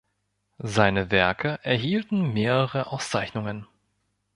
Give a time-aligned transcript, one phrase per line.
[0.57, 3.67] Seine Werke erhielten mehrere Auszeichnungen.